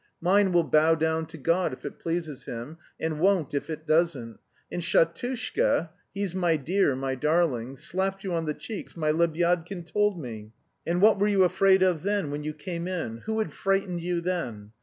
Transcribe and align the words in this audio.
Mine 0.19 0.51
will 0.51 0.63
bow 0.63 0.95
down 0.95 1.27
to 1.27 1.37
God 1.37 1.73
if 1.73 1.85
it 1.85 1.99
pleases 1.99 2.45
him, 2.45 2.79
and 2.99 3.19
won't 3.19 3.53
if 3.53 3.69
it 3.69 3.85
doesn't. 3.85 4.39
And 4.71 4.81
Shatushka 4.81 5.89
(he's 6.11 6.33
my 6.33 6.57
dear, 6.57 6.95
my 6.95 7.13
darling!) 7.13 7.75
slapped 7.75 8.23
you 8.23 8.33
on 8.33 8.45
the 8.45 8.55
cheeks, 8.55 8.97
my 8.97 9.11
Lebyadkin 9.11 9.85
told 9.85 10.19
me. 10.19 10.53
And 10.87 11.03
what 11.03 11.19
were 11.19 11.27
you 11.27 11.43
afraid 11.43 11.83
of 11.83 12.01
then, 12.01 12.31
when 12.31 12.43
you 12.43 12.53
came 12.55 12.87
in? 12.87 13.17
Who 13.27 13.37
had 13.37 13.53
frightened 13.53 14.01
you 14.01 14.21
then? 14.21 14.71